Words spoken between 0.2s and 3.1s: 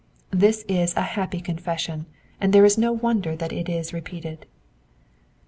This is a huppy confession, and there is no